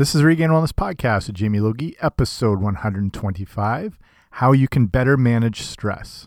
[0.00, 3.98] This is Regained Wellness Podcast with Jamie Logie, episode 125
[4.30, 6.26] How You Can Better Manage Stress.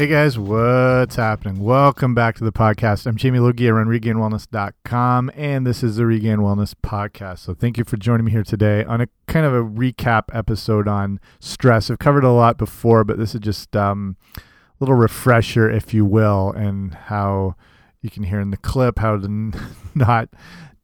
[0.00, 1.62] Hey guys, what's happening?
[1.62, 3.06] Welcome back to the podcast.
[3.06, 3.68] I'm Jamie Logie.
[3.68, 7.40] I run regainedwellness.com, and this is the Regained Wellness Podcast.
[7.40, 10.88] So thank you for joining me here today on a kind of a recap episode
[10.88, 11.90] on stress.
[11.90, 14.40] I've covered a lot before, but this is just um, a
[14.80, 17.54] little refresher, if you will, and how
[18.00, 19.28] you can hear in the clip how to
[19.94, 20.30] not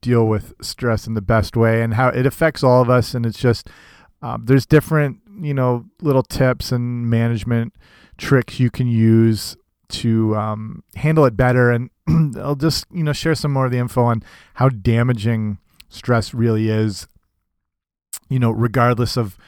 [0.03, 3.15] deal with stress in the best way and how it affects all of us.
[3.15, 3.71] And it's just,
[4.21, 7.75] um, there's different, you know, little tips and management
[8.19, 9.57] tricks you can use
[9.89, 11.71] to um, handle it better.
[11.71, 11.91] And
[12.37, 14.23] I'll just, you know, share some more of the info on
[14.55, 17.07] how damaging stress really is,
[18.29, 19.39] you know, regardless of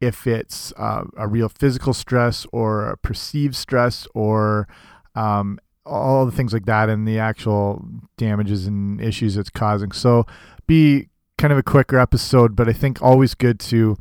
[0.00, 4.68] if it's uh, a real physical stress or a perceived stress or
[5.14, 7.84] um, all the things like that and the actual
[8.16, 9.92] damages and issues it's causing.
[9.92, 10.26] So
[10.66, 13.96] be kind of a quicker episode, but I think always good to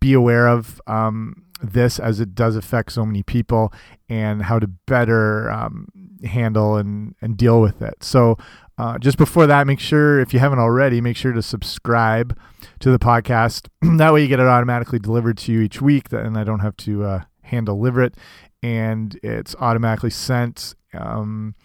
[0.00, 3.72] be aware of um, this as it does affect so many people
[4.08, 5.88] and how to better um,
[6.24, 8.02] handle and, and deal with it.
[8.02, 8.36] So,
[8.78, 12.38] uh, just before that, make sure, if you haven't already, make sure to subscribe
[12.78, 13.68] to the podcast.
[13.98, 16.76] that way, you get it automatically delivered to you each week, and I don't have
[16.78, 18.14] to uh, hand deliver it,
[18.62, 20.76] and it's automatically sent.
[20.94, 21.56] Um,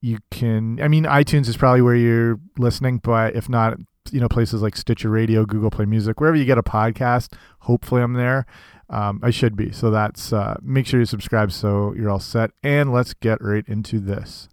[0.00, 3.78] you can, I mean, iTunes is probably where you're listening, but if not,
[4.10, 8.02] you know, places like Stitcher Radio, Google Play Music, wherever you get a podcast, hopefully
[8.02, 8.46] I'm there.
[8.90, 9.72] Um, I should be.
[9.72, 12.50] So that's uh, make sure you subscribe so you're all set.
[12.62, 14.48] And let's get right into this.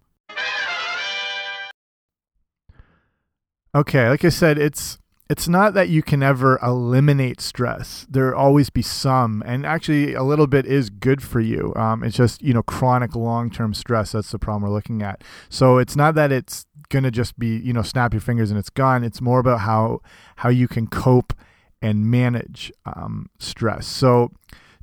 [3.74, 4.98] Okay, like I said, it's
[5.30, 8.06] it's not that you can ever eliminate stress.
[8.10, 11.74] There always be some, and actually a little bit is good for you.
[11.78, 14.12] Um, it's just you know chronic long term stress.
[14.12, 15.24] That's the problem we're looking at.
[15.48, 18.70] So it's not that it's gonna just be you know snap your fingers and it's
[18.70, 19.04] gone.
[19.04, 20.02] It's more about how
[20.38, 21.34] how you can cope
[21.82, 23.88] and manage um, stress.
[23.88, 24.32] So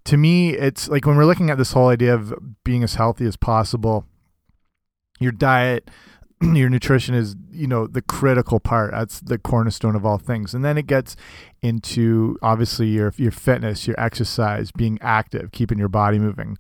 [0.05, 3.27] to me, it's like when we're looking at this whole idea of being as healthy
[3.27, 4.07] as possible,
[5.21, 5.91] your diet,
[6.41, 8.93] your nutrition is, you know, the critical part.
[8.93, 10.55] That's the cornerstone of all things.
[10.55, 11.15] And then it gets
[11.63, 16.57] into obviously your your fitness, your exercise, being active, keeping your body moving,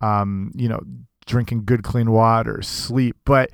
[0.00, 0.80] um, you know,
[1.26, 3.16] drinking good clean water, sleep.
[3.24, 3.50] But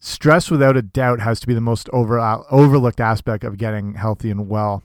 [0.00, 2.18] stress without a doubt has to be the most over,
[2.50, 4.82] overlooked aspect of getting healthy and well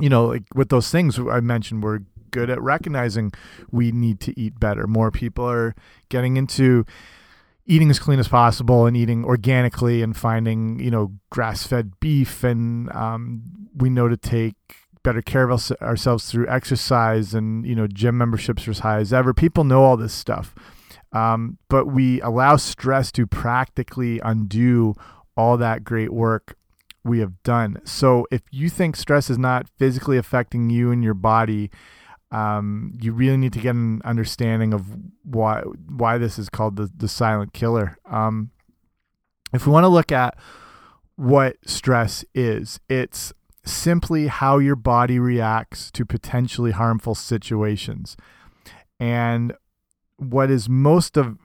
[0.00, 2.00] you know, like with those things I mentioned, we're
[2.30, 3.32] good at recognizing
[3.70, 4.86] we need to eat better.
[4.86, 5.74] More people are
[6.08, 6.84] getting into
[7.66, 12.44] eating as clean as possible and eating organically and finding, you know, grass fed beef.
[12.44, 13.42] And um,
[13.76, 14.54] we know to take
[15.02, 19.12] better care of ourselves through exercise and, you know, gym memberships are as high as
[19.12, 19.34] ever.
[19.34, 20.54] People know all this stuff.
[21.12, 24.94] Um, but we allow stress to practically undo
[25.36, 26.56] all that great work
[27.04, 27.80] we have done.
[27.84, 31.70] So if you think stress is not physically affecting you and your body,
[32.30, 34.84] um, you really need to get an understanding of
[35.22, 37.96] why why this is called the the silent killer.
[38.04, 38.50] Um,
[39.54, 40.36] if we want to look at
[41.16, 43.32] what stress is, it's
[43.64, 48.16] simply how your body reacts to potentially harmful situations.
[49.00, 49.54] And
[50.18, 51.38] what is most of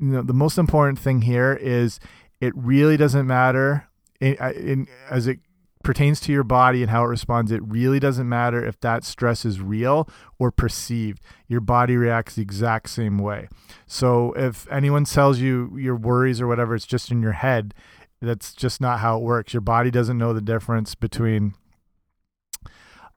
[0.00, 1.98] you know the most important thing here is
[2.40, 3.88] it really doesn't matter
[4.20, 5.40] in, in, as it
[5.82, 9.44] pertains to your body and how it responds, it really doesn't matter if that stress
[9.44, 10.08] is real
[10.38, 11.22] or perceived.
[11.46, 13.48] Your body reacts the exact same way.
[13.86, 17.74] So if anyone tells you your worries or whatever, it's just in your head.
[18.20, 19.54] That's just not how it works.
[19.54, 21.54] Your body doesn't know the difference between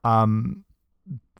[0.04, 0.64] um,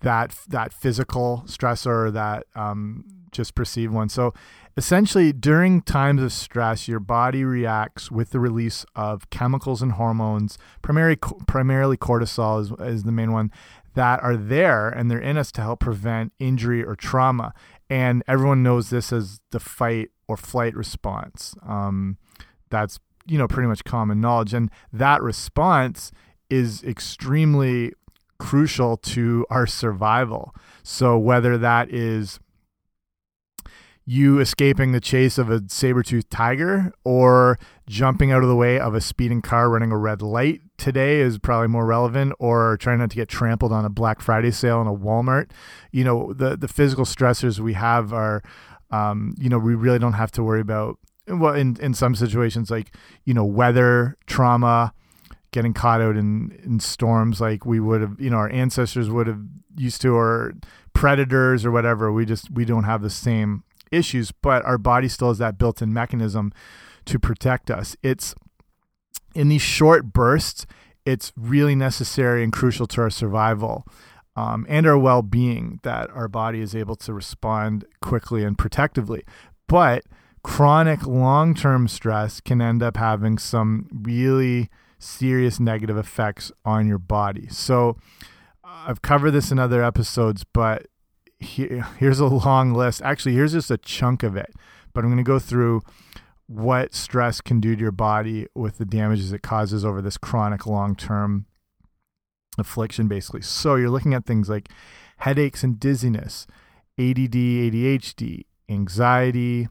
[0.02, 4.10] that that physical stressor that um, just perceived one.
[4.10, 4.34] So
[4.78, 10.58] essentially, during times of stress, your body reacts with the release of chemicals and hormones,
[10.82, 11.18] primarily
[11.48, 13.52] primarily cortisol is, is the main one,
[13.96, 17.54] that are there and they're in us to help prevent injury or trauma.
[17.90, 21.54] And everyone knows this as the fight or flight response.
[21.68, 22.18] Um,
[22.70, 26.12] that's you know pretty much common knowledge, and that response
[26.50, 27.94] is extremely
[28.40, 30.56] crucial to our survival.
[30.84, 32.40] So whether that is
[34.06, 38.96] you escaping the chase of a saber-toothed tiger or jumping out of the way of
[38.96, 43.12] a speeding car running a red light today is probably more relevant or trying not
[43.12, 45.52] to get trampled on a Black Friday sale in a Walmart.
[45.92, 48.42] You know, the the physical stressors we have are
[48.92, 52.70] um, you know, we really don't have to worry about well in in some situations
[52.70, 52.96] like,
[53.26, 54.94] you know, weather, trauma,
[55.52, 59.28] getting caught out in in storms like we would have, you know, our ancestors would
[59.28, 59.42] have
[59.78, 60.54] used to or
[60.94, 62.12] predators or whatever.
[62.12, 65.94] We just we don't have the same issues, but our body still has that built-in
[65.94, 66.52] mechanism
[67.06, 67.96] to protect us.
[68.02, 68.36] It's
[69.34, 70.66] in these short bursts,
[71.06, 73.86] it's really necessary and crucial to our survival
[74.36, 79.24] um, and our well-being that our body is able to respond quickly and protectively.
[79.68, 80.04] But
[80.44, 87.48] chronic long-term stress can end up having some really serious negative effects on your body.
[87.50, 87.98] So
[88.64, 90.88] I've covered this in other episodes, but
[91.42, 93.02] here, here's a long list.
[93.02, 94.54] Actually, here's just a chunk of it,
[94.94, 95.82] but I'm going to go through
[96.48, 100.66] what stress can do to your body with the damages it causes over this chronic
[100.66, 101.46] long term
[102.58, 103.42] affliction, basically.
[103.42, 104.70] So you're looking at things like
[105.18, 106.48] headaches and dizziness,
[107.00, 109.68] ADD, ADHD, anxiety,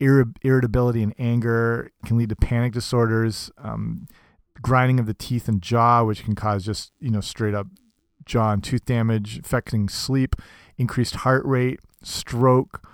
[0.00, 4.06] irritability and anger can lead to panic disorders, um,
[4.60, 7.66] grinding of the teeth and jaw, which can cause just you know straight up
[8.24, 10.36] jaw and tooth damage, affecting sleep,
[10.82, 12.84] increased heart rate, stroke,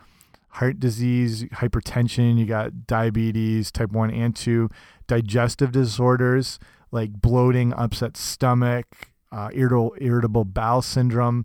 [0.51, 4.69] heart disease, hypertension, you got diabetes, type 1 and 2,
[5.07, 6.59] digestive disorders
[6.93, 8.87] like bloating, upset stomach,
[9.33, 11.45] uh, irritable, irritable bowel syndrome.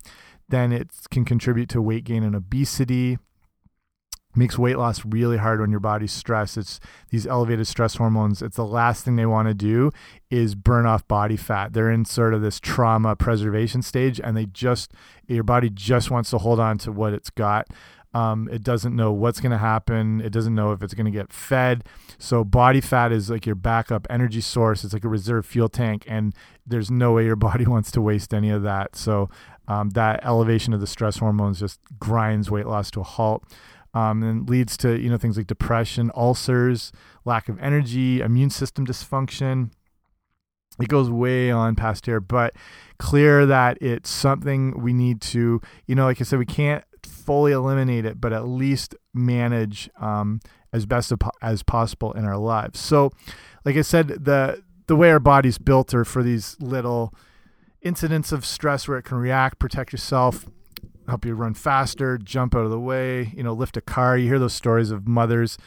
[0.50, 3.18] Then it can contribute to weight gain and obesity.
[4.35, 6.57] Makes weight loss really hard when your body's stressed.
[6.57, 8.41] It's these elevated stress hormones.
[8.41, 9.91] It's the last thing they want to do
[10.31, 11.74] is burn off body fat.
[11.74, 14.91] They're in sort of this trauma preservation stage, and they just
[15.27, 17.68] your body just wants to hold on to what it's got.
[18.13, 20.21] Um, it doesn't know what's going to happen.
[20.21, 21.83] It doesn't know if it's going to get fed.
[22.19, 24.83] So body fat is like your backup energy source.
[24.83, 26.33] It's like a reserve fuel tank, and
[26.65, 28.95] there's no way your body wants to waste any of that.
[28.95, 29.30] So
[29.68, 33.44] um, that elevation of the stress hormones just grinds weight loss to a halt.
[33.95, 36.92] Um, and leads to you know things like depression, ulcers,
[37.25, 39.72] lack of energy, immune system dysfunction.
[40.81, 42.56] It goes way on past here, but
[42.98, 47.51] clear that it's something we need to, you know, like I said, we can't fully
[47.51, 50.40] eliminate it, but at least manage um,
[50.72, 52.80] as best as possible in our lives.
[52.80, 53.12] So,
[53.66, 57.13] like I said, the the way our body's built are for these little
[57.81, 60.45] incidents of stress where it can react, protect yourself,
[61.07, 64.17] help you run faster, jump out of the way, you know, lift a car.
[64.17, 65.57] You hear those stories of mothers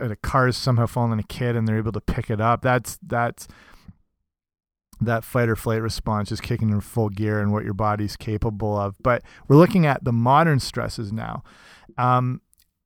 [0.00, 2.62] a car is somehow fallen on a kid and they're able to pick it up.
[2.62, 3.46] That's that's
[5.00, 8.76] that fight or flight response is kicking in full gear and what your body's capable
[8.76, 8.96] of.
[9.02, 11.42] But we're looking at the modern stresses now.
[11.98, 12.40] Um,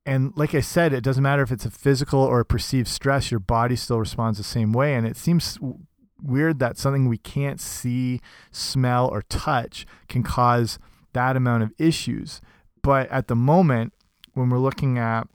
[0.05, 3.29] and like I said, it doesn't matter if it's a physical or a perceived stress,
[3.29, 4.95] your body still responds the same way.
[4.95, 5.59] And it seems
[6.21, 8.19] weird that something we can't see,
[8.51, 10.79] smell, or touch can cause
[11.13, 12.41] that amount of issues.
[12.81, 13.93] But at the moment,
[14.33, 15.27] when we're looking at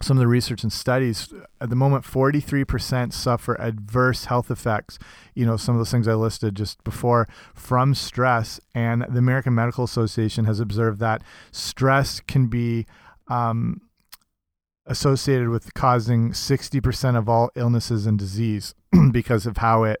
[0.00, 4.96] some of the research and studies at the moment 43% suffer adverse health effects
[5.34, 9.56] you know some of those things i listed just before from stress and the american
[9.56, 12.86] medical association has observed that stress can be
[13.26, 13.80] um,
[14.86, 18.74] associated with causing 60% of all illnesses and disease
[19.12, 20.00] because of how it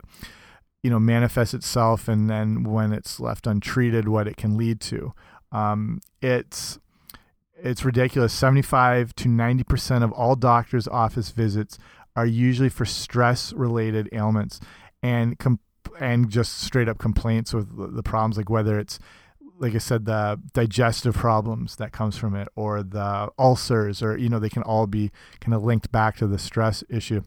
[0.82, 5.12] you know manifests itself and then when it's left untreated what it can lead to
[5.52, 6.78] um, it's
[7.60, 8.32] it's ridiculous.
[8.32, 11.78] 75 to 90% of all doctors' office visits
[12.14, 14.60] are usually for stress related ailments
[15.02, 15.36] and
[16.00, 18.98] and just straight up complaints with the problems like whether it's
[19.58, 24.28] like I said the digestive problems that comes from it or the ulcers or you
[24.28, 25.10] know they can all be
[25.40, 27.22] kind of linked back to the stress issue.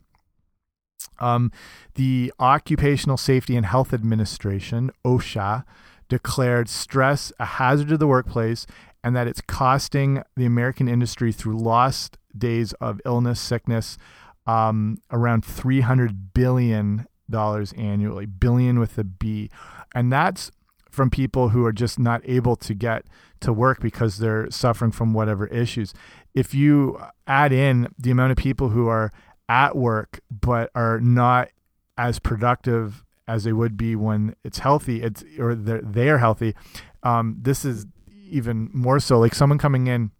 [1.20, 1.52] Um,
[1.96, 5.64] the Occupational Safety and Health Administration, OSHA,
[6.10, 8.68] declared stress a hazard to the workplace
[9.04, 13.98] and that it's costing the American industry through lost days of illness, sickness,
[14.46, 19.50] um, around $300 billion annually, billion with a B.
[19.96, 20.52] And that's
[20.90, 23.06] from people who are just not able to get
[23.40, 25.94] to work because they're suffering from whatever issues.
[26.36, 29.12] If you add in the amount of people who are
[29.52, 31.50] at work but are not
[31.98, 36.56] as productive as they would be when it's healthy, it's or they are healthy.
[37.04, 37.86] Um, this is
[38.30, 40.12] even more so like someone coming in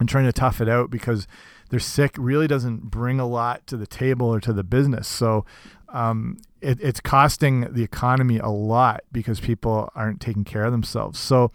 [0.00, 1.26] and trying to tough it out because
[1.68, 5.06] they're sick really doesn't bring a lot to the table or to the business.
[5.06, 5.44] So
[5.90, 11.18] um, it, it's costing the economy a lot because people aren't taking care of themselves.
[11.18, 11.52] So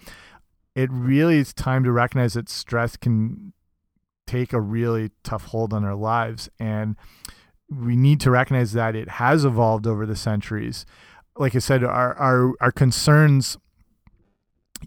[0.76, 3.54] it really is time to recognize that stress can
[4.28, 6.50] take a really tough hold on our lives.
[6.60, 6.96] And
[7.70, 10.86] we need to recognize that it has evolved over the centuries.
[11.36, 13.58] Like i said our our our concerns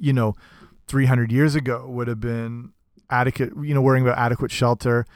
[0.00, 0.34] you know
[0.88, 2.72] 300 years ago would have been
[3.08, 5.06] adequate you know worrying about adequate shelter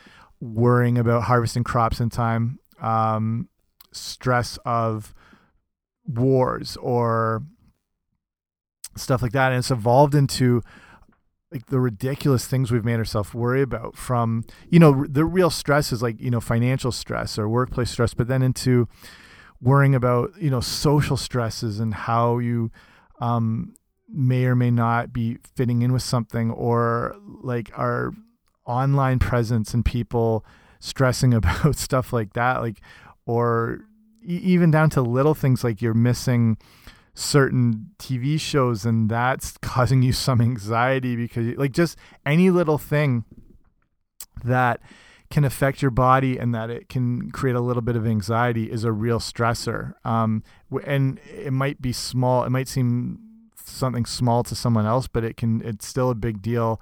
[0.40, 3.48] worrying about harvesting crops in time um,
[3.92, 5.14] stress of
[6.06, 7.42] wars or
[8.96, 9.52] stuff like that.
[9.52, 10.62] And it's evolved into
[11.54, 15.92] like the ridiculous things we've made ourselves worry about from you know the real stress
[15.92, 18.88] is like you know financial stress or workplace stress but then into
[19.62, 22.72] worrying about you know social stresses and how you
[23.20, 23.72] um,
[24.08, 28.12] may or may not be fitting in with something or like our
[28.66, 30.44] online presence and people
[30.80, 32.80] stressing about stuff like that like
[33.26, 33.86] or
[34.26, 36.56] even down to little things like you're missing
[37.14, 43.24] certain TV shows and that's causing you some anxiety because like just any little thing
[44.44, 44.80] that
[45.30, 48.84] can affect your body and that it can create a little bit of anxiety is
[48.84, 49.94] a real stressor.
[50.04, 50.42] Um,
[50.86, 52.44] and it might be small.
[52.44, 53.18] It might seem
[53.56, 55.62] something small to someone else, but it can.
[55.62, 56.80] It's still a big deal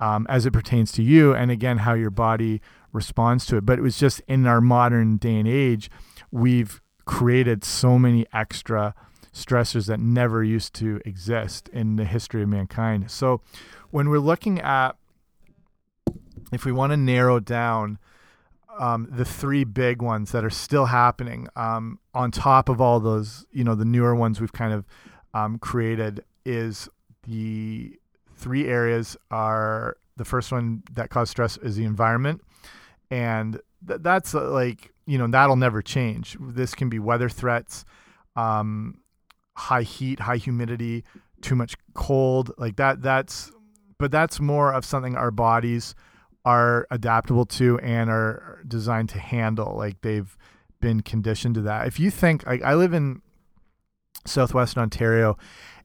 [0.00, 1.34] um, as it pertains to you.
[1.34, 2.60] And again, how your body
[2.92, 3.66] responds to it.
[3.66, 5.90] But it was just in our modern day and age,
[6.30, 8.94] we've created so many extra
[9.34, 13.10] stressors that never used to exist in the history of mankind.
[13.10, 13.40] So
[13.90, 14.96] when we're looking at
[16.52, 17.98] if we want to narrow down
[18.78, 23.46] um, the three big ones that are still happening um, on top of all those,
[23.52, 24.84] you know, the newer ones we've kind of
[25.32, 26.88] um, created is
[27.26, 27.98] the
[28.36, 32.40] three areas are the first one that causes stress is the environment.
[33.10, 36.36] And th that's uh, like, you know, that'll never change.
[36.40, 37.84] This can be weather threats,
[38.36, 38.98] um,
[39.56, 41.04] high heat, high humidity,
[41.40, 43.02] too much cold, like that.
[43.02, 43.50] That's,
[43.98, 45.94] but that's more of something our bodies
[46.44, 49.76] are adaptable to and are designed to handle.
[49.76, 50.36] Like they've
[50.80, 51.86] been conditioned to that.
[51.86, 53.22] If you think, like, I live in
[54.26, 55.38] Southwestern Ontario,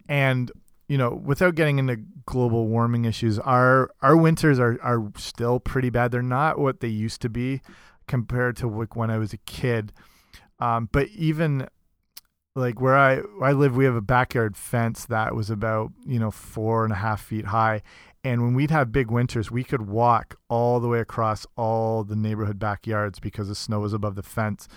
[0.07, 0.51] and
[0.87, 5.89] you know, without getting into global warming issues, our our winters are are still pretty
[5.89, 6.11] bad.
[6.11, 7.61] They're not what they used to be
[8.07, 9.93] compared to like when I was a kid.
[10.59, 11.67] Um, but even
[12.59, 16.29] like where I I live, we have a backyard fence that was about you know
[16.29, 17.81] four and a half feet high,
[18.23, 22.15] and when we'd have big winters, we could walk all the way across all the
[22.15, 24.67] neighborhood backyards because the snow was above the fence,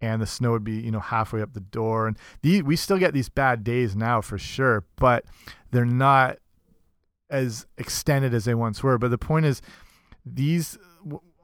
[0.00, 2.08] and the snow would be you know halfway up the door.
[2.08, 5.24] And we still get these bad days now for sure, but
[5.70, 6.38] they're not
[7.30, 8.98] as extended as they once were.
[8.98, 9.62] But the point is,
[10.26, 10.76] these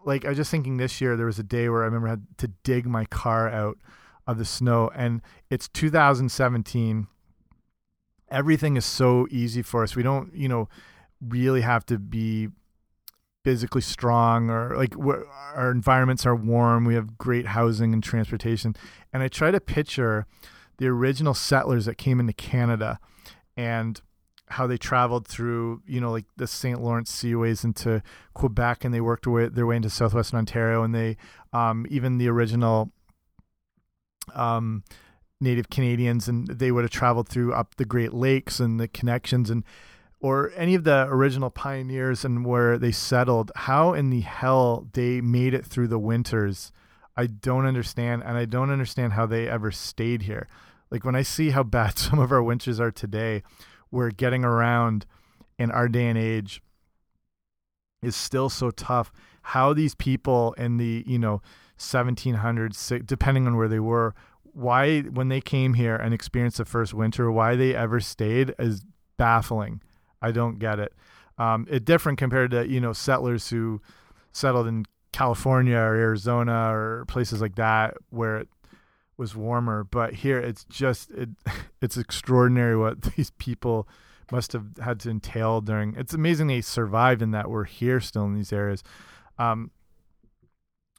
[0.04, 2.10] like I was just thinking this year there was a day where I remember I
[2.10, 3.78] had to dig my car out
[4.26, 7.06] of the snow, and it's 2017.
[8.30, 9.94] Everything is so easy for us.
[9.94, 10.68] We don't, you know
[11.28, 12.48] really have to be
[13.44, 14.94] physically strong or like
[15.54, 18.74] our environments are warm we have great housing and transportation
[19.12, 20.26] and i try to picture
[20.78, 22.98] the original settlers that came into canada
[23.54, 24.00] and
[24.48, 28.02] how they traveled through you know like the st lawrence seaways into
[28.32, 31.16] quebec and they worked their way into southwestern ontario and they
[31.52, 32.90] um, even the original
[34.34, 34.84] um,
[35.40, 39.50] native canadians and they would have traveled through up the great lakes and the connections
[39.50, 39.64] and
[40.24, 45.20] or any of the original pioneers and where they settled, how in the hell they
[45.20, 46.72] made it through the winters,
[47.14, 48.22] I don't understand.
[48.24, 50.48] And I don't understand how they ever stayed here.
[50.90, 53.42] Like when I see how bad some of our winters are today,
[53.90, 55.04] we're getting around
[55.58, 56.62] in our day and age
[58.02, 59.12] is still so tough.
[59.42, 61.42] How these people in the, you know,
[61.92, 66.94] 1700s, depending on where they were, why, when they came here and experienced the first
[66.94, 68.84] winter, why they ever stayed is
[69.16, 69.80] baffling.
[70.22, 70.92] I don't get it.
[71.38, 73.80] Um, it different compared to you know settlers who
[74.32, 78.48] settled in California or Arizona or places like that where it
[79.16, 79.84] was warmer.
[79.84, 81.30] But here it's just it
[81.82, 83.88] it's extraordinary what these people
[84.30, 85.94] must have had to entail during.
[85.96, 88.82] It's amazing they survived and that we're here still in these areas.
[89.38, 89.70] Um,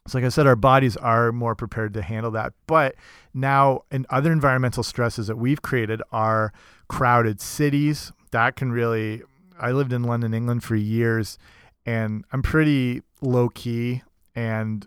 [0.06, 2.52] so, like I said, our bodies are more prepared to handle that.
[2.66, 2.94] But
[3.34, 6.52] now, and other environmental stresses that we've created are
[6.88, 9.22] crowded cities, that can really
[9.58, 11.38] I lived in London, England for years
[11.86, 14.02] and I'm pretty low key
[14.34, 14.86] and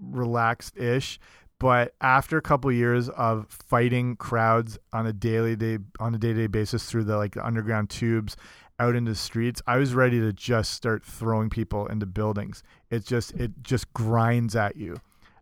[0.00, 1.18] relaxed ish.
[1.62, 6.32] But after a couple years of fighting crowds on a daily day on a day
[6.32, 8.36] to day basis through the like the underground tubes
[8.80, 12.64] out into the streets, I was ready to just start throwing people into buildings.
[12.90, 14.96] It just it just grinds at you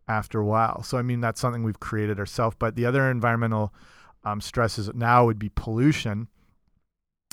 [0.09, 0.83] after a while.
[0.83, 2.55] So I mean that's something we've created ourselves.
[2.59, 3.73] But the other environmental
[4.23, 6.29] um, stresses now would be pollution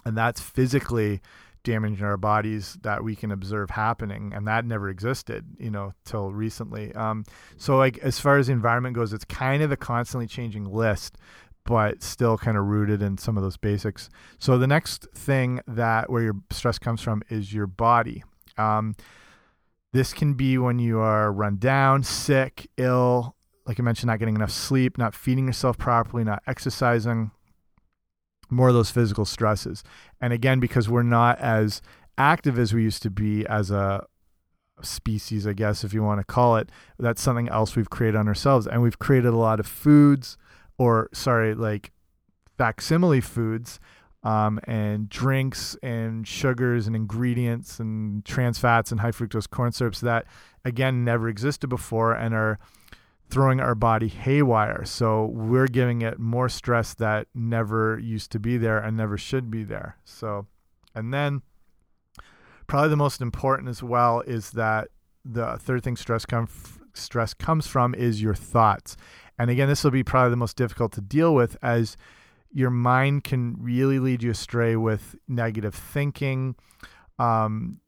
[0.05, 1.19] and that's physically
[1.67, 6.31] damaging our bodies that we can observe happening and that never existed you know till
[6.31, 6.93] recently.
[6.95, 7.25] Um,
[7.57, 11.17] so like as far as the environment goes it's kind of a constantly changing list
[11.65, 14.09] but still kind of rooted in some of those basics.
[14.39, 18.23] So the next thing that where your stress comes from is your body.
[18.57, 18.95] Um,
[19.91, 24.35] this can be when you are run down sick ill like i mentioned not getting
[24.35, 27.31] enough sleep not feeding yourself properly not exercising
[28.49, 29.83] more of those physical stresses.
[30.21, 31.81] And again, because we're not as
[32.17, 34.05] active as we used to be as a
[34.81, 38.27] species, I guess, if you want to call it, that's something else we've created on
[38.27, 38.67] ourselves.
[38.67, 40.37] And we've created a lot of foods,
[40.77, 41.91] or sorry, like
[42.57, 43.79] facsimile foods.
[44.23, 50.01] Um, and drinks and sugars and ingredients and trans fats and high fructose corn syrups
[50.01, 50.25] that
[50.65, 52.59] again never existed before and are
[53.29, 54.85] throwing our body haywire.
[54.85, 59.51] So we're giving it more stress that never used to be there and never should
[59.51, 59.97] be there.
[60.05, 60.47] So,
[60.95, 61.41] and then
[62.67, 64.89] probably the most important as well is that
[65.25, 66.47] the third thing stress come
[66.93, 68.97] stress comes from is your thoughts.
[69.37, 71.95] And again, this will be probably the most difficult to deal with as
[72.51, 76.55] your mind can really lead you astray with negative thinking,
[77.19, 77.79] um,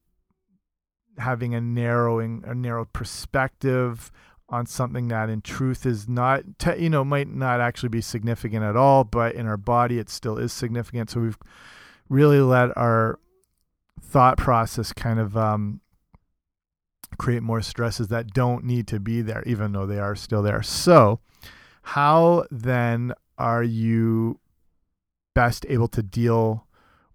[1.18, 4.12] having a narrowing, a narrow perspective,
[4.50, 6.44] on something that in truth is not
[6.78, 10.38] you know might not actually be significant at all but in our body it still
[10.38, 11.10] is significant.
[11.10, 11.38] So we've
[12.10, 13.20] really let our
[14.02, 15.82] thought process kind of um,
[17.18, 20.64] create more stresses that don't need to be there even though they are still there.
[20.64, 21.20] So
[21.84, 24.40] how then are you
[25.34, 26.66] best able to deal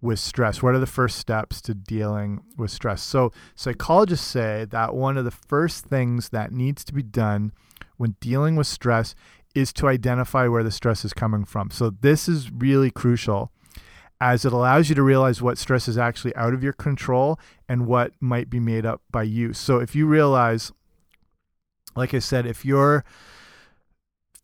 [0.05, 0.63] with stress?
[0.63, 3.03] What are the first steps to dealing with stress?
[3.03, 7.53] So, psychologists say that one of the first things that needs to be done
[7.97, 9.15] when dealing with stress
[9.55, 11.71] is to identify where the stress is coming from.
[11.71, 13.51] So, this is really crucial
[14.21, 17.87] as it allows you to realize what stress is actually out of your control and
[17.87, 19.53] what might be made up by you.
[19.55, 20.71] So, if you realize,
[21.97, 23.05] like I said, if you're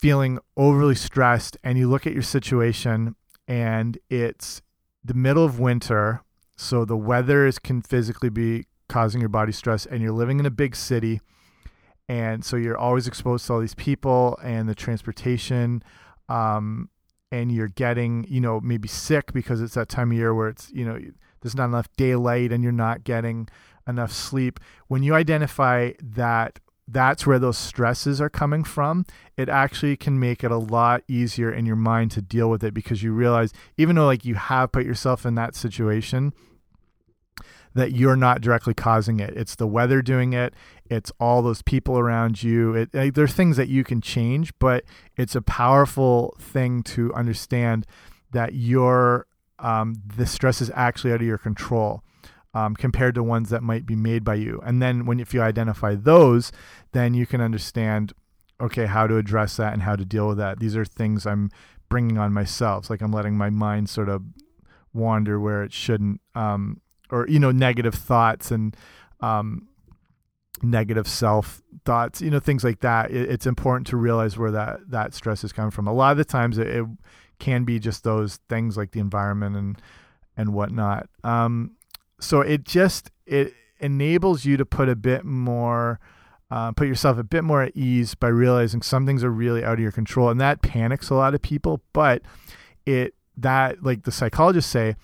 [0.01, 3.15] feeling overly stressed and you look at your situation
[3.47, 4.63] and it's
[5.05, 6.23] the middle of winter,
[6.57, 10.47] so the weather is can physically be causing your body stress, and you're living in
[10.47, 11.21] a big city,
[12.09, 15.83] and so you're always exposed to all these people and the transportation,
[16.29, 16.91] um,
[17.33, 20.71] and you're getting you know maybe sick because it's that time of year where it's
[20.73, 20.99] you know
[21.41, 23.49] there's not enough daylight and you're not getting
[23.89, 24.61] enough sleep.
[24.89, 26.59] When you identify that
[26.93, 29.05] that's where those stresses are coming from,
[29.37, 32.75] it actually can make it a lot easier in your mind to deal with it
[32.75, 36.33] because you realize, even though like you have put yourself in that situation,
[37.75, 39.37] that you're not directly causing it.
[39.37, 40.55] It's the weather doing it.
[40.87, 42.75] It's all those people around you.
[42.75, 44.85] It, like, there's things that you can change, but
[45.17, 47.87] it's a powerful thing to understand
[48.33, 49.27] that your
[49.59, 52.03] um, the stress is actually out of your control
[52.55, 54.61] um, compared to ones that might be made by you.
[54.65, 56.51] And then when if you identify those,
[56.93, 58.13] then you can understand,
[58.61, 60.59] okay, how to address that and how to deal with that.
[60.59, 61.51] These are things I'm
[61.89, 62.91] bringing on myself.
[62.91, 64.23] Like I'm letting my mind sort of
[64.93, 68.77] wander where it shouldn't, um, or you know, negative thoughts and
[69.21, 69.69] um,
[70.63, 73.11] negative self thoughts, you know, things like that.
[73.11, 75.87] It, it's important to realize where that that stress is coming from.
[75.87, 76.87] A lot of the times, it, it
[77.39, 79.83] can be just those things like the environment and
[80.37, 81.09] and whatnot.
[81.25, 81.73] Um,
[82.21, 85.99] so it just it enables you to put a bit more
[86.51, 89.75] uh, put yourself a bit more at ease by realizing some things are really out
[89.75, 92.23] of your control and that panics a lot of people but
[92.87, 94.97] it that like the psychologists say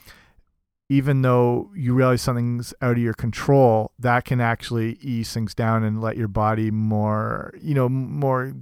[0.88, 5.83] even though you realize something's out of your control that can actually ease things down
[5.83, 8.52] and let your body more you know more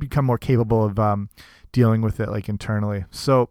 [0.00, 1.28] become more capable of um,
[1.70, 3.04] dealing with it like internally.
[3.12, 3.50] So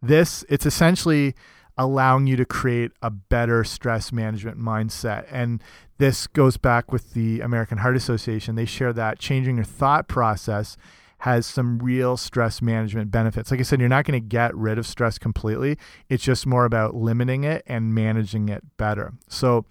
[0.00, 1.34] this it's essentially
[1.80, 5.24] allowing you to create a better stress management mindset.
[5.30, 5.62] And
[5.96, 8.54] this goes back with the American Heart Association.
[8.54, 10.76] They share that changing your thought process
[11.20, 13.50] has some real stress management benefits.
[13.50, 15.78] Like I said, you're not going to get rid of stress completely.
[16.10, 19.14] It's just more about limiting it and managing it better.
[19.28, 19.64] So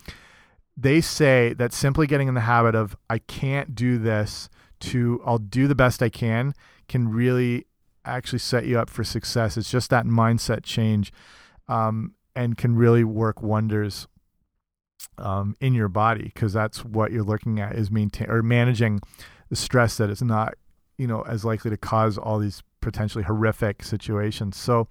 [0.76, 5.38] they say that simply getting in the habit of, I can't do this, to I'll
[5.38, 6.54] do the best I can,
[6.88, 7.68] can really
[8.04, 9.58] actually set you up for success.
[9.58, 11.12] It's just that mindset change
[11.70, 14.08] um, and can really work wonders
[15.18, 19.00] um, in your body because that's what you're looking at is maintain or managing
[19.50, 20.56] the stress that is not
[20.98, 24.58] you know as likely to cause all these potentially horrific situations.
[24.58, 24.88] So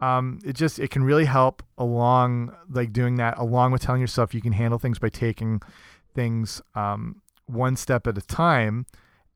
[0.00, 4.34] um, it just it can really help along like doing that along with telling yourself
[4.34, 5.60] you can handle things by taking
[6.14, 8.86] things um, one step at a time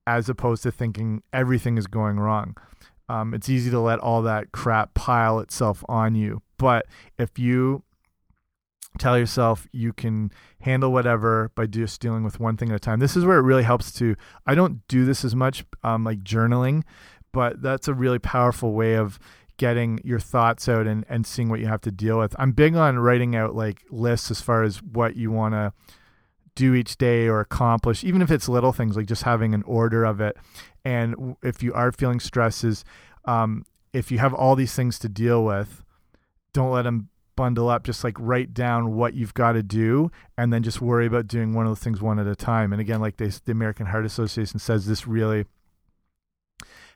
[0.07, 2.57] as opposed to thinking everything is going wrong.
[3.09, 6.87] Um, it's easy to let all that crap pile itself on you But
[7.19, 7.83] if you
[8.99, 13.01] tell yourself you can handle whatever by just dealing with one thing at a time,
[13.01, 14.15] this is where it really helps to.
[14.47, 16.85] I don't do this as much, um, like journaling,
[17.33, 19.19] but that's a really powerful way of
[19.57, 22.37] getting your thoughts out and, and seeing what you have to deal with.
[22.39, 25.73] I'm big on writing out like lists as far as what you want to
[26.55, 30.05] do each day or accomplish, even if it's little things like just having an order
[30.05, 30.37] of it.
[30.85, 32.85] And if you are feeling stresses,
[33.25, 35.83] um, if you have all these things to deal with,
[36.53, 37.85] don't let them bundle up.
[37.85, 41.55] Just like write down what you've got to do, and then just worry about doing
[41.55, 42.73] one of those things one at a time.
[42.73, 45.47] And again, like they, the American Heart Association says, this really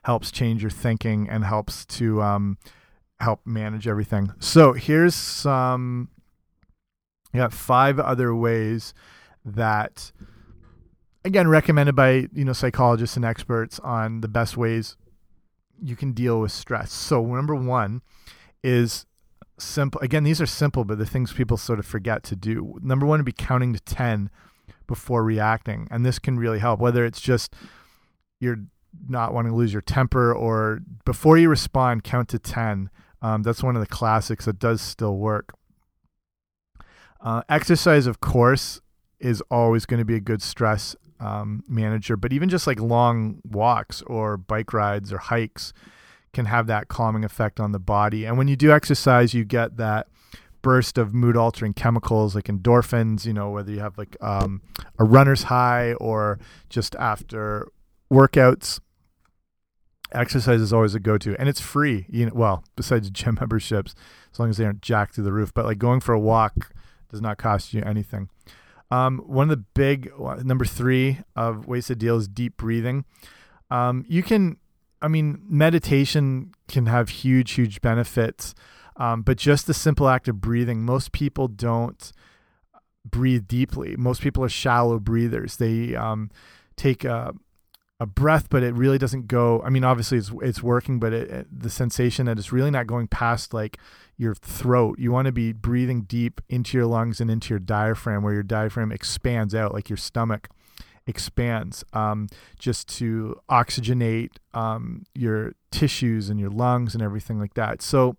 [0.03, 2.57] helps change your thinking and helps to um,
[3.19, 4.31] help manage everything.
[4.39, 6.09] So here's some.
[7.33, 8.93] You got five other ways
[9.43, 10.11] that
[11.23, 14.95] again recommended by you know psychologists and experts on the best ways
[15.81, 16.91] you can deal with stress.
[16.91, 18.01] So number 1
[18.63, 19.05] is
[19.59, 22.77] simple again these are simple but the things people sort of forget to do.
[22.81, 24.29] Number 1 would be counting to 10
[24.85, 27.53] before reacting and this can really help whether it's just
[28.39, 28.59] you're
[29.07, 32.89] not wanting to lose your temper or before you respond count to 10
[33.21, 35.53] um, that's one of the classics that does still work
[37.21, 38.79] uh, exercise of course
[39.19, 42.15] is always going to be a good stress um, manager.
[42.15, 45.73] But even just like long walks or bike rides or hikes
[46.37, 48.23] can have that calming effect on the body.
[48.23, 50.07] And when you do exercise, you get that
[50.61, 54.61] burst of mood altering chemicals like endorphins, you know, whether you have like um,
[54.99, 56.37] a runner's high or
[56.69, 57.67] just after
[58.13, 58.79] workouts.
[60.11, 62.05] Exercise is always a go to, and it's free.
[62.07, 63.95] You know, well, besides gym memberships,
[64.31, 65.51] as long as they aren't jacked through the roof.
[65.55, 66.71] But like going for a walk
[67.09, 68.29] does not cost you anything.
[68.91, 70.11] Um, one of the big
[70.43, 73.05] number three of ways to deal is deep breathing.
[73.71, 74.57] Um, you can,
[75.01, 78.55] I mean, meditation can have huge, huge benefits,
[78.95, 82.11] um, but just the simple act of breathing, most people don't
[83.05, 83.95] breathe deeply.
[83.95, 85.57] Most people are shallow breathers.
[85.57, 86.31] They um,
[86.75, 87.33] take a,
[87.99, 89.61] a breath, but it really doesn't go.
[89.61, 92.87] I mean, obviously it's it's working, but it, it, the sensation that it's really not
[92.87, 93.77] going past like
[94.17, 94.97] your throat.
[94.99, 98.43] You want to be breathing deep into your lungs and into your diaphragm, where your
[98.43, 100.49] diaphragm expands out, like your stomach
[101.07, 102.27] expands, um,
[102.59, 107.81] just to oxygenate um, your tissues and your lungs and everything like that.
[107.81, 108.17] So,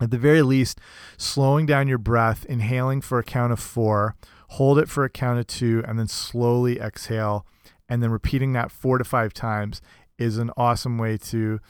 [0.00, 0.78] at the very least,
[1.16, 4.14] slowing down your breath, inhaling for a count of four,
[4.48, 7.46] hold it for a count of two, and then slowly exhale,
[7.88, 9.80] and then repeating that four to five times
[10.18, 11.60] is an awesome way to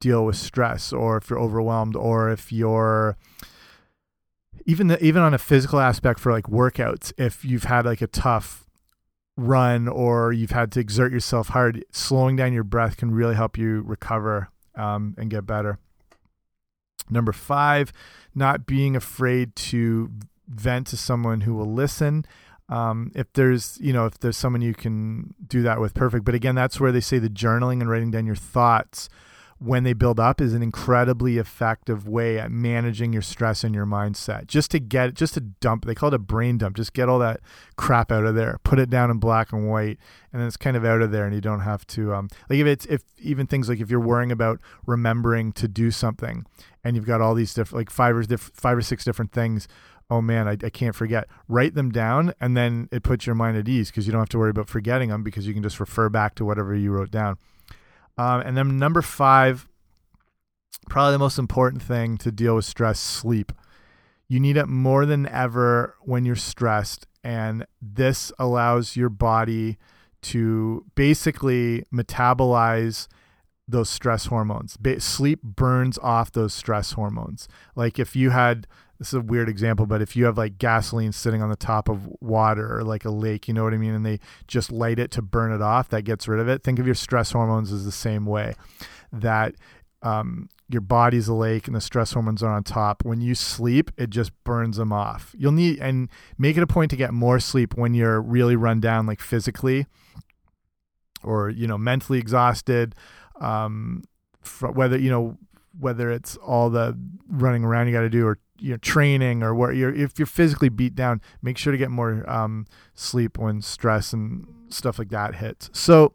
[0.00, 3.16] deal with stress or if you're overwhelmed or if you're
[4.64, 8.06] even the, even on a physical aspect for like workouts if you've had like a
[8.06, 8.66] tough
[9.40, 13.56] run or you've had to exert yourself hard slowing down your breath can really help
[13.56, 15.78] you recover um, and get better.
[17.08, 17.92] Number five
[18.34, 20.10] not being afraid to
[20.46, 22.24] vent to someone who will listen.
[22.68, 26.24] Um, if there's you know if there's someone you can do that with perfect.
[26.24, 29.08] But again that's where they say the journaling and writing down your thoughts
[29.62, 33.84] when they build up is an incredibly effective way at managing your stress and your
[33.84, 34.46] mindset.
[34.46, 36.76] Just to get just to dump, they call it a brain dump.
[36.76, 37.40] Just get all that
[37.76, 39.98] crap out of there, put it down in black and white,
[40.32, 42.58] and then it's kind of out of there, and you don't have to um like
[42.58, 46.46] if it's if even things like if you're worrying about remembering to do something,
[46.82, 49.68] and you've got all these different like five or diff, five or six different things.
[50.08, 51.28] Oh man, I, I can't forget.
[51.48, 54.28] Write them down, and then it puts your mind at ease because you don't have
[54.30, 57.10] to worry about forgetting them because you can just refer back to whatever you wrote
[57.10, 57.36] down.
[58.20, 59.66] Um, and then number five,
[60.90, 63.50] probably the most important thing to deal with stress sleep.
[64.28, 67.06] You need it more than ever when you're stressed.
[67.24, 69.78] And this allows your body
[70.22, 73.08] to basically metabolize
[73.66, 74.76] those stress hormones.
[74.98, 77.48] sleep burns off those stress hormones.
[77.74, 78.66] Like if you had
[79.00, 81.88] this is a weird example, but if you have like gasoline sitting on the top
[81.88, 84.98] of water or like a lake, you know what I mean, and they just light
[84.98, 86.62] it to burn it off, that gets rid of it.
[86.62, 88.54] Think of your stress hormones as the same way.
[89.10, 89.54] That
[90.02, 93.02] um, your body's a lake and the stress hormones are on top.
[93.02, 95.34] When you sleep, it just burns them off.
[95.34, 98.80] You'll need and make it a point to get more sleep when you're really run
[98.80, 99.86] down, like physically
[101.24, 102.94] or you know mentally exhausted.
[103.40, 104.04] Um,
[104.60, 105.38] whether you know
[105.78, 109.54] whether it's all the running around you got to do or you know training or
[109.54, 113.62] where you're if you're physically beat down make sure to get more um, sleep when
[113.62, 115.70] stress and stuff like that hits.
[115.72, 116.14] So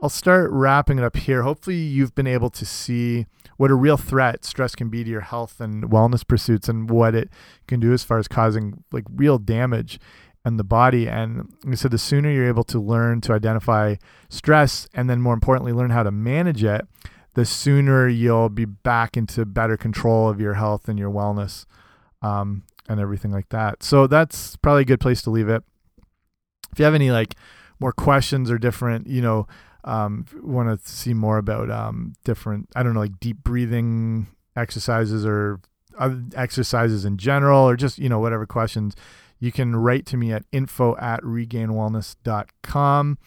[0.00, 1.42] i'll start wrapping it up here.
[1.42, 5.20] Hopefully you've been able to see what a real threat stress can be to your
[5.20, 7.30] health and wellness pursuits and what it
[7.68, 10.00] can do as far as causing like real damage
[10.44, 11.08] in the body.
[11.08, 13.96] And said the sooner you're able to learn to identify
[14.28, 16.86] stress and then more importantly learn how to manage it
[17.34, 21.64] the sooner you'll be back into better control of your health and your wellness
[22.20, 23.82] um, and everything like that.
[23.82, 25.62] So that's probably a good place to leave it.
[26.72, 27.34] If you have any like
[27.80, 29.46] more questions or different, you know,
[29.84, 35.26] um, want to see more about um, different, I don't know, like deep breathing exercises
[35.26, 35.60] or
[35.98, 38.94] other exercises in general, or just, you know, whatever questions,
[39.40, 43.18] you can write to me at info at regainedwellness.com.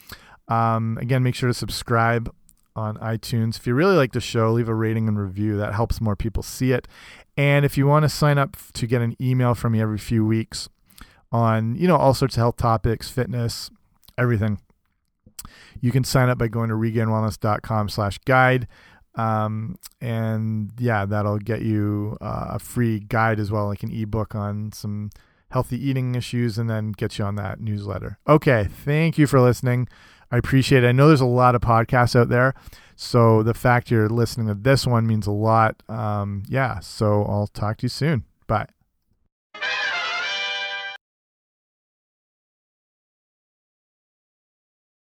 [0.48, 2.32] Um, again, make sure to subscribe
[2.76, 3.56] on iTunes.
[3.56, 5.56] If you really like the show, leave a rating and review.
[5.56, 6.86] That helps more people see it.
[7.36, 10.24] And if you want to sign up to get an email from me every few
[10.24, 10.68] weeks
[11.32, 13.70] on, you know, all sorts of health topics, fitness,
[14.16, 14.60] everything,
[15.80, 18.66] you can sign up by going to regainedwellness.com slash guide.
[19.14, 24.34] Um, and yeah, that'll get you uh, a free guide as well, like an ebook
[24.34, 25.10] on some
[25.50, 28.18] healthy eating issues, and then get you on that newsletter.
[28.28, 28.68] Okay.
[28.84, 29.88] Thank you for listening.
[30.30, 30.88] I appreciate it.
[30.88, 32.54] I know there's a lot of podcasts out there.
[32.96, 35.82] So the fact you're listening to this one means a lot.
[35.88, 36.80] Um, yeah.
[36.80, 38.24] So I'll talk to you soon.
[38.46, 38.75] Bye.